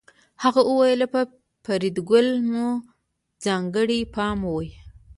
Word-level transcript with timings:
هغه 0.43 0.61
وویل 0.69 1.01
په 1.13 1.21
فریدګل 1.65 2.27
مو 2.51 2.67
ځانګړی 3.45 3.99
پام 4.15 4.39
وي 4.53 4.69